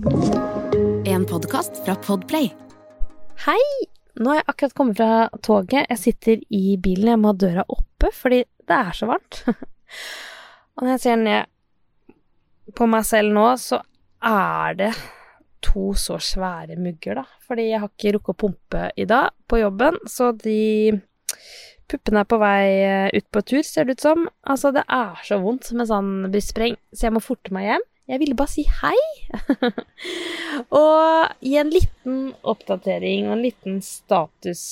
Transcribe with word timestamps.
En 0.00 1.26
podkast 1.28 1.84
fra 1.84 1.94
Podplay. 1.94 2.46
Hei! 3.44 3.64
Nå 4.16 4.30
har 4.30 4.38
jeg 4.38 4.46
akkurat 4.48 4.74
kommet 4.78 4.96
fra 4.96 5.28
toget. 5.44 5.90
Jeg 5.90 6.00
sitter 6.00 6.40
i 6.56 6.78
bilen, 6.80 7.10
jeg 7.12 7.20
må 7.20 7.34
ha 7.34 7.36
døra 7.36 7.64
oppe 7.68 8.08
fordi 8.16 8.38
det 8.64 8.78
er 8.78 8.96
så 8.96 9.10
varmt. 9.10 9.42
Og 10.80 10.86
når 10.86 10.94
jeg 10.94 11.02
ser 11.02 11.20
ned 11.20 12.24
på 12.72 12.88
meg 12.88 13.04
selv 13.10 13.36
nå, 13.36 13.44
så 13.60 13.82
er 14.24 14.78
det 14.80 14.90
to 15.68 15.90
så 15.92 16.16
svære 16.16 16.80
mugger, 16.80 17.20
da. 17.20 17.26
Fordi 17.44 17.68
jeg 17.68 17.84
har 17.84 17.92
ikke 17.92 18.16
rukket 18.16 18.32
å 18.32 18.40
pumpe 18.46 18.88
i 18.96 19.08
dag 19.10 19.36
på 19.52 19.60
jobben, 19.60 20.00
så 20.08 20.32
de 20.32 20.96
puppene 21.90 22.24
er 22.24 22.32
på 22.32 22.40
vei 22.40 22.64
eh, 22.86 23.12
ut 23.20 23.28
på 23.28 23.44
tur, 23.44 23.62
ser 23.66 23.84
det 23.84 23.98
ut 23.98 24.08
som. 24.08 24.28
Altså, 24.48 24.72
det 24.72 24.88
er 24.88 25.20
så 25.28 25.42
vondt 25.44 25.74
med 25.76 25.92
sånn 25.92 26.30
brystspreng, 26.32 26.80
så 26.88 27.10
jeg 27.10 27.18
må 27.18 27.24
forte 27.24 27.52
meg 27.52 27.68
hjem. 27.74 27.89
Jeg 28.10 28.18
ville 28.18 28.34
bare 28.34 28.50
si 28.50 28.64
hei. 28.80 28.98
og 30.82 31.34
gi 31.46 31.54
en 31.60 31.70
liten 31.70 32.16
oppdatering 32.42 33.28
og 33.28 33.36
en 33.36 33.44
liten 33.44 33.78
status. 33.86 34.64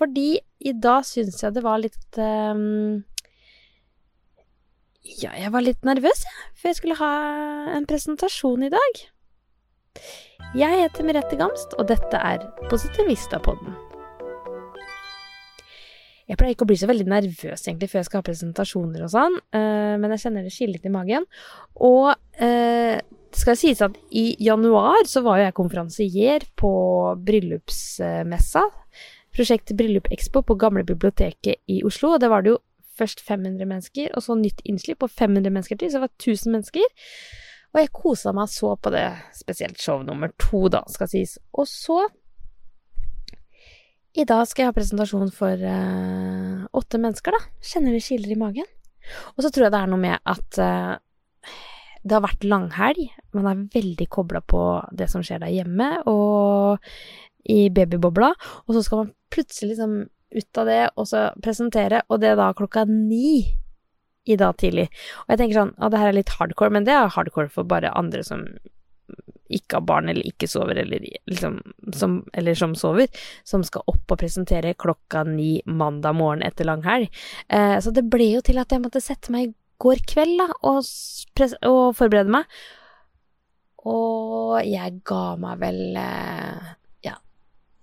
Fordi 0.00 0.40
i 0.64 0.72
dag 0.72 1.04
syns 1.06 1.42
jeg 1.44 1.54
det 1.54 1.62
var 1.62 1.78
litt 1.82 2.18
um, 2.18 3.02
Ja, 5.20 5.34
jeg 5.36 5.52
var 5.52 5.66
litt 5.66 5.84
nervøs, 5.86 6.24
jeg. 6.24 6.48
For 6.56 6.72
jeg 6.72 6.80
skulle 6.80 6.98
ha 7.02 7.12
en 7.76 7.86
presentasjon 7.88 8.66
i 8.66 8.72
dag. 8.72 9.04
Jeg 10.56 10.82
heter 10.82 11.06
Merete 11.06 11.38
Gamst, 11.38 11.76
og 11.78 11.92
dette 11.92 12.24
er 12.24 12.48
Positivista-podden. 12.72 13.89
Jeg 16.30 16.38
pleier 16.38 16.54
ikke 16.54 16.66
å 16.66 16.70
bli 16.70 16.78
så 16.78 16.86
veldig 16.86 17.08
nervøs 17.10 17.64
egentlig 17.66 17.90
før 17.90 18.00
jeg 18.00 18.08
skal 18.08 18.22
ha 18.22 18.26
presentasjoner 18.28 19.02
og 19.02 19.10
sånn, 19.10 19.38
uh, 19.56 19.94
men 19.98 20.14
jeg 20.14 20.22
kjenner 20.24 20.46
det 20.46 20.52
skille 20.54 20.76
litt 20.76 20.86
i 20.86 20.92
magen. 20.94 21.26
Og 21.82 22.12
uh, 22.14 22.98
det 23.30 23.38
skal 23.38 23.58
sies 23.58 23.82
at 23.82 23.98
i 24.14 24.32
januar 24.42 25.06
så 25.10 25.22
var 25.26 25.38
jo 25.38 25.46
jeg 25.48 25.56
konferansier 25.58 26.46
på 26.58 26.72
bryllupsmessa. 27.26 28.64
Prosjektet 29.30 29.78
Bryllup 29.78 30.08
Expo 30.10 30.42
på 30.42 30.56
Gamle 30.58 30.82
biblioteket 30.86 31.60
i 31.70 31.84
Oslo. 31.86 32.16
Og 32.16 32.22
det 32.22 32.30
var 32.32 32.42
det 32.42 32.56
jo 32.56 32.58
først 32.98 33.22
500 33.22 33.68
mennesker, 33.70 34.10
og 34.16 34.24
så 34.24 34.36
nytt 34.36 34.64
innslipp 34.68 35.00
på 35.04 35.08
500 35.08 35.54
mennesker 35.54 35.78
til, 35.78 35.92
så 35.92 36.00
det 36.00 36.08
var 36.08 36.16
1000 36.18 36.56
mennesker. 36.56 37.06
Og 37.70 37.78
jeg 37.78 37.92
kosa 37.94 38.32
meg 38.34 38.50
så 38.50 38.74
på 38.82 38.90
det, 38.90 39.06
spesielt 39.38 39.78
show 39.80 40.02
nummer 40.02 40.32
to, 40.42 40.66
da, 40.72 40.82
skal 40.90 41.10
sies. 41.12 41.36
Og 41.54 41.70
så 41.70 42.02
i 44.18 44.26
dag 44.26 44.42
skal 44.48 44.64
jeg 44.64 44.72
ha 44.72 44.76
presentasjon 44.76 45.30
for 45.34 45.60
uh, 45.62 46.66
åtte 46.76 46.98
mennesker, 47.00 47.36
da. 47.36 47.40
Kjenner 47.62 47.94
det 47.94 48.04
kiler 48.04 48.34
i 48.34 48.38
magen. 48.38 48.68
Og 49.36 49.44
så 49.44 49.50
tror 49.50 49.66
jeg 49.66 49.74
det 49.74 49.80
er 49.80 49.90
noe 49.90 50.02
med 50.02 50.18
at 50.28 50.60
uh, 50.60 50.96
det 52.02 52.16
har 52.16 52.24
vært 52.24 52.46
langhelg. 52.48 53.10
Man 53.36 53.48
er 53.50 53.66
veldig 53.74 54.08
kobla 54.10 54.42
på 54.42 54.64
det 54.96 55.10
som 55.12 55.24
skjer 55.24 55.42
der 55.42 55.52
hjemme, 55.54 55.92
og 56.10 56.80
i 57.50 57.68
babybobla. 57.72 58.32
Og 58.66 58.76
så 58.76 58.84
skal 58.84 59.04
man 59.04 59.14
plutselig 59.32 59.74
liksom 59.74 59.96
ut 60.30 60.60
av 60.62 60.68
det, 60.68 60.82
og 60.94 61.08
så 61.10 61.24
presentere, 61.42 62.04
og 62.08 62.20
det 62.22 62.32
er 62.32 62.38
da 62.38 62.52
klokka 62.56 62.84
ni 62.88 63.42
i 64.30 64.36
dag 64.38 64.54
tidlig. 64.60 64.86
Og 65.24 65.32
jeg 65.32 65.40
tenker 65.40 65.58
sånn, 65.58 65.72
at 65.78 65.92
det 65.92 66.02
her 66.02 66.12
er 66.12 66.18
litt 66.20 66.34
hardcore, 66.38 66.74
men 66.74 66.86
det 66.86 66.94
er 66.94 67.10
hardcore 67.10 67.50
for 67.50 67.66
bare 67.66 67.90
andre 67.98 68.22
som 68.26 68.44
ikke 69.50 69.80
har 69.80 69.86
barn 69.86 70.10
eller 70.12 70.26
ikke 70.28 70.46
sover, 70.50 70.78
eller, 70.78 71.02
liksom, 71.26 71.58
som, 71.96 72.20
eller 72.32 72.58
som 72.58 72.74
sover, 72.78 73.08
som 73.44 73.64
skal 73.66 73.86
opp 73.90 74.14
og 74.14 74.20
presentere 74.20 74.76
klokka 74.78 75.24
ni 75.28 75.60
mandag 75.66 76.16
morgen 76.18 76.44
etter 76.46 76.68
lang 76.68 76.84
helg. 76.86 77.10
Eh, 77.48 77.78
så 77.82 77.92
det 77.94 78.06
ble 78.10 78.32
jo 78.34 78.44
til 78.44 78.60
at 78.62 78.72
jeg 78.72 78.82
måtte 78.82 79.02
sette 79.04 79.32
meg 79.34 79.48
i 79.48 79.54
går 79.80 80.02
kveld 80.08 80.42
da, 80.42 80.48
og, 80.68 80.84
og 81.68 81.82
forberede 81.96 82.32
meg. 82.32 82.60
Og 83.88 84.58
jeg 84.66 85.00
ga 85.08 85.24
meg 85.40 85.62
vel 85.62 85.80
eh, 85.96 86.72
ja, 87.06 87.16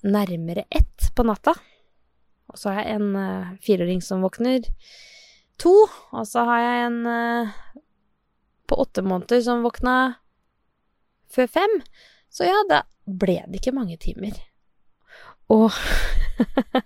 nærmere 0.05 0.67
ett 0.69 1.09
på 1.17 1.25
natta. 1.25 1.55
Og 2.47 2.59
så 2.59 2.72
har 2.72 2.85
jeg 2.85 3.00
en 3.00 3.16
eh, 3.19 3.55
fireåring 3.66 4.03
som 4.06 4.22
våkner 4.23 4.67
to, 5.57 5.73
og 6.13 6.28
så 6.29 6.46
har 6.47 6.62
jeg 6.62 6.85
en 6.85 7.00
eh, 7.12 7.56
på 8.67 8.78
åtte 8.84 9.01
måneder 9.01 9.41
som 9.41 9.66
våkna 9.66 9.97
før 11.34 11.50
fem. 11.50 11.79
Så 12.29 12.46
ja, 12.47 12.59
da 12.69 12.84
ble 13.07 13.40
det 13.47 13.62
ikke 13.62 13.75
mange 13.75 13.97
timer. 14.01 14.35
Og 15.53 15.72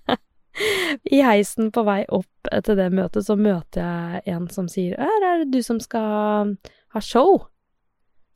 i 1.15 1.21
heisen 1.25 1.71
på 1.73 1.83
vei 1.87 2.01
opp 2.13 2.51
til 2.65 2.77
det 2.77 2.89
møtet, 2.93 3.25
så 3.25 3.37
møter 3.39 4.21
jeg 4.21 4.35
en 4.35 4.47
som 4.53 4.67
sier 4.71 4.99
Her 5.01 5.27
er 5.27 5.43
det 5.43 5.51
du 5.53 5.61
som 5.65 5.79
skal 5.81 6.55
ha 6.93 7.03
show. 7.03 7.39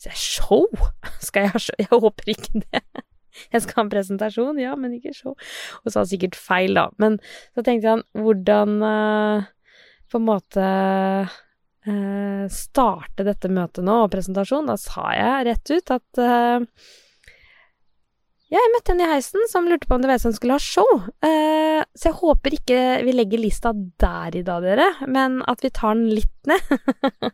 Så 0.02 0.12
jeg 0.12 0.22
show? 0.22 0.66
Skal 1.28 1.46
jeg 1.46 1.56
ha 1.56 1.62
show? 1.62 1.78
Jeg 1.80 1.92
håper 1.92 2.32
ikke 2.36 2.64
det. 2.66 2.82
Jeg 3.52 3.66
skal 3.66 3.76
ha 3.76 3.84
en 3.84 3.90
presentasjon, 3.92 4.60
ja, 4.64 4.78
men 4.80 4.94
ikke 4.96 5.12
show. 5.12 5.34
Og 5.84 5.92
sa 5.92 6.06
sikkert 6.08 6.38
feil, 6.40 6.78
da. 6.78 6.86
Men 7.04 7.18
så 7.52 7.66
tenkte 7.68 7.92
han 7.92 8.04
hvordan 8.16 8.78
uh, 8.80 9.48
på 10.08 10.22
en 10.22 10.24
måte 10.24 10.68
uh, 11.28 12.46
starte 12.48 13.26
dette 13.28 13.52
møtet 13.52 13.84
nå, 13.84 13.98
og 14.06 14.14
presentasjon. 14.14 14.72
Da 14.72 14.78
sa 14.80 15.10
jeg 15.18 15.50
rett 15.50 15.74
ut 15.76 15.94
at 15.98 16.22
uh, 16.24 16.88
ja, 18.54 18.60
jeg 18.60 18.74
møtte 18.76 18.94
en 18.94 19.02
i 19.02 19.08
heisen 19.10 19.48
som 19.50 19.66
lurte 19.70 19.90
på 19.90 19.98
om 19.98 20.04
det 20.04 20.10
var 20.12 20.20
jeg 20.20 20.26
som 20.28 20.36
skulle 20.36 20.58
ha 20.58 20.62
show. 20.62 21.00
Uh, 21.26 21.82
så 21.98 22.12
jeg 22.12 22.20
håper 22.20 22.60
ikke 22.60 22.82
vi 23.08 23.16
legger 23.16 23.42
lista 23.42 23.74
der 24.02 24.38
i 24.38 24.44
dag, 24.46 24.62
dere, 24.66 24.92
men 25.10 25.42
at 25.50 25.66
vi 25.66 25.74
tar 25.74 25.98
den 25.98 26.12
litt 26.14 26.52
ned. 26.52 27.34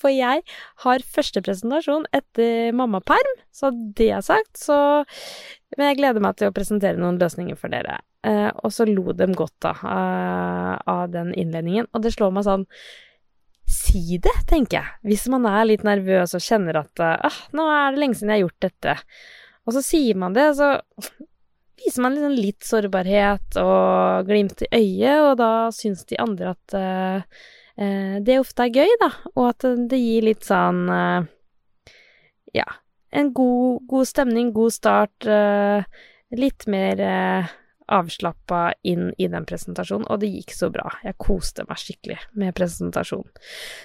For 0.00 0.08
jeg 0.12 0.42
har 0.84 1.04
første 1.14 1.42
presentasjon 1.44 2.06
etter 2.16 2.72
mammaperm, 2.76 3.34
så 3.52 3.68
det 3.72 4.08
er 4.16 4.24
sagt, 4.24 4.56
så 4.56 5.04
Men 5.76 5.90
jeg 5.90 5.98
gleder 6.02 6.20
meg 6.24 6.36
til 6.36 6.50
å 6.50 6.52
presentere 6.52 7.00
noen 7.00 7.16
løsninger 7.20 7.56
for 7.56 7.72
dere. 7.72 7.98
Uh, 8.20 8.50
og 8.60 8.74
så 8.76 8.84
lo 8.84 9.14
dem 9.16 9.32
godt, 9.32 9.54
da, 9.64 9.72
uh, 9.80 10.74
av 10.84 11.06
den 11.14 11.30
innledningen. 11.32 11.88
Og 11.96 12.04
det 12.04 12.12
slår 12.12 12.34
meg 12.36 12.44
sånn 12.44 12.66
Si 13.72 14.18
det, 14.20 14.34
tenker 14.50 14.76
jeg. 14.82 14.90
Hvis 15.06 15.24
man 15.32 15.46
er 15.48 15.64
litt 15.64 15.84
nervøs 15.86 16.34
og 16.36 16.44
kjenner 16.44 16.82
at 16.82 17.00
uh, 17.00 17.38
nå 17.56 17.64
er 17.72 17.94
det 17.94 18.02
lenge 18.02 18.18
siden 18.18 18.34
jeg 18.34 18.42
har 18.42 18.44
gjort 18.44 18.66
dette. 18.66 18.96
Og 19.66 19.76
så 19.76 19.82
sier 19.84 20.18
man 20.18 20.34
det, 20.34 20.48
så 20.58 20.74
viser 21.82 22.04
man 22.04 22.16
liksom 22.16 22.36
litt 22.36 22.66
sårbarhet 22.66 23.58
og 23.62 24.28
glimt 24.28 24.64
i 24.66 24.70
øyet, 24.74 25.18
og 25.28 25.36
da 25.40 25.50
syns 25.74 26.04
de 26.10 26.18
andre 26.22 26.54
at 26.54 26.76
uh, 26.78 27.42
det 28.22 28.38
ofte 28.40 28.66
er 28.66 28.74
gøy, 28.82 28.94
da, 29.00 29.10
og 29.32 29.46
at 29.48 29.66
det 29.90 30.00
gir 30.00 30.26
litt 30.28 30.44
sånn 30.46 30.84
uh, 30.90 31.28
Ja, 32.52 32.66
en 33.12 33.30
god, 33.32 33.86
god, 33.88 34.08
stemning, 34.10 34.50
god 34.52 34.74
start, 34.74 35.28
uh, 35.28 35.80
litt 36.36 36.66
mer 36.70 37.00
eh, 37.00 37.50
avslappa 37.92 38.62
inn 38.88 39.10
i 39.20 39.28
den 39.30 39.46
presentasjonen, 39.48 40.06
og 40.10 40.22
det 40.22 40.30
gikk 40.32 40.54
så 40.56 40.70
bra. 40.72 40.88
Jeg 41.04 41.18
koste 41.20 41.66
meg 41.68 41.80
skikkelig 41.80 42.18
med 42.40 42.54
presentasjonen. 42.56 43.30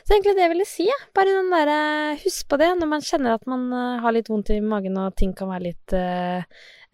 Så 0.03 0.16
egentlig 0.16 0.35
det 0.38 0.45
jeg 0.45 0.53
ville 0.53 0.69
si, 0.69 0.88
bare 1.18 1.35
den 1.35 1.53
derre 1.53 1.78
Husk 2.23 2.47
på 2.50 2.59
det 2.59 2.72
når 2.79 2.90
man 2.90 3.06
kjenner 3.06 3.35
at 3.35 3.46
man 3.50 3.67
uh, 3.73 4.00
har 4.03 4.16
litt 4.16 4.29
vondt 4.31 4.51
i 4.56 4.59
magen 4.63 4.97
og 5.01 5.16
ting 5.19 5.34
kan 5.38 5.51
være 5.51 5.67
litt 5.67 5.96
uh, 5.96 6.41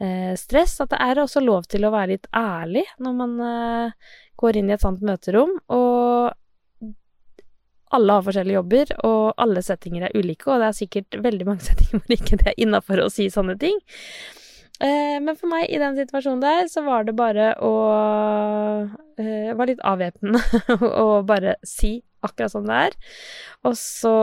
uh, 0.03 0.33
stress, 0.39 0.79
at 0.83 0.91
det 0.93 1.01
er 1.05 1.21
også 1.23 1.43
lov 1.43 1.67
til 1.71 1.85
å 1.85 1.93
være 1.93 2.15
litt 2.15 2.29
ærlig 2.35 2.85
når 3.03 3.19
man 3.19 3.35
går 4.39 4.59
inn 4.59 4.71
i 4.71 4.75
et 4.75 4.83
sånt 4.83 5.03
møterom. 5.05 5.53
Og 5.73 6.33
alle 7.93 8.15
har 8.17 8.25
forskjellige 8.25 8.57
jobber, 8.57 8.93
og 9.05 9.33
alle 9.43 9.61
settinger 9.65 10.07
er 10.07 10.15
ulike, 10.17 10.49
og 10.49 10.61
det 10.61 10.69
er 10.69 10.77
sikkert 10.77 11.19
veldig 11.25 11.49
mange 11.49 11.65
settinger 11.69 12.01
hvor 12.01 12.15
ikke 12.17 12.39
det 12.41 12.49
er 12.51 12.63
innafor 12.65 13.03
å 13.03 13.11
si 13.13 13.29
sånne 13.33 13.57
ting. 13.61 13.77
Eh, 14.81 15.19
men 15.21 15.37
for 15.37 15.51
meg 15.51 15.69
i 15.69 15.79
den 15.81 15.97
situasjonen 15.99 16.41
der, 16.43 16.65
så 16.71 16.83
var 16.85 17.05
det 17.05 17.15
bare 17.17 17.51
å 17.61 17.73
uh, 18.89 19.51
var 19.57 19.69
litt 19.69 19.83
avvæpnende 19.85 20.41
å 21.03 21.21
bare 21.27 21.55
si 21.67 21.99
akkurat 22.25 22.53
som 22.53 22.65
det 22.67 22.79
er. 22.89 22.97
Og 23.67 23.77
så 23.79 24.15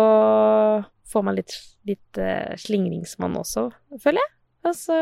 får 1.10 1.26
man 1.26 1.36
litt, 1.38 1.54
litt 1.88 2.20
eh, 2.20 2.54
slingringsmonn 2.60 3.38
også, 3.40 3.68
føler 4.02 4.22
jeg. 4.22 4.34
Og 4.68 4.76
så 4.76 4.98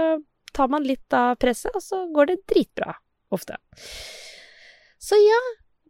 tar 0.56 0.70
man 0.72 0.86
litt 0.86 1.14
av 1.14 1.36
presset, 1.40 1.74
og 1.76 1.84
så 1.84 2.04
går 2.14 2.32
det 2.32 2.42
dritbra. 2.50 2.96
Ofte. 3.34 3.58
Så 4.98 5.18
ja, 5.20 5.40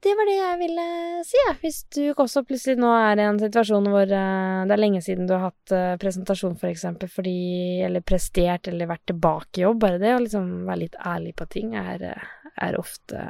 det 0.03 0.15
var 0.19 0.29
det 0.29 0.37
jeg 0.37 0.59
ville 0.61 0.85
si, 1.27 1.39
ja. 1.41 1.55
Hvis 1.63 1.79
du 1.95 2.03
også 2.13 2.45
plutselig 2.47 2.79
nå 2.81 2.91
er 2.95 3.21
i 3.21 3.27
en 3.27 3.41
situasjon 3.41 3.89
hvor 3.93 4.07
uh, 4.07 4.67
det 4.69 4.75
er 4.75 4.83
lenge 4.83 5.03
siden 5.05 5.29
du 5.29 5.35
har 5.35 5.49
hatt 5.49 5.75
uh, 5.75 5.97
presentasjon, 6.01 6.57
for 6.61 6.71
eksempel, 6.71 7.11
fordi 7.13 7.39
Eller 7.87 8.05
prestert, 8.07 8.71
eller 8.71 8.91
vært 8.91 9.07
tilbake 9.11 9.61
i 9.61 9.67
jobb. 9.67 9.81
Bare 9.83 10.01
det 10.03 10.15
å 10.15 10.23
liksom 10.23 10.49
være 10.69 10.85
litt 10.85 10.99
ærlig 11.03 11.35
på 11.39 11.49
ting 11.51 11.75
er, 11.79 12.07
uh, 12.15 12.55
er 12.69 12.79
ofte 12.79 13.27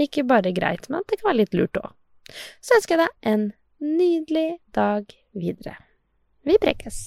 ikke 0.00 0.24
bare 0.26 0.54
greit, 0.54 0.88
men 0.90 1.06
det 1.08 1.20
kan 1.20 1.30
være 1.30 1.42
litt 1.44 1.54
lurt 1.54 1.78
òg. 1.78 1.92
Så 2.64 2.78
ønsker 2.78 2.96
jeg 2.96 3.04
deg 3.04 3.30
en 3.34 3.46
nydelig 3.84 4.48
dag 4.74 5.14
videre. 5.38 5.78
Vi 6.44 6.58
prekes. 6.60 7.06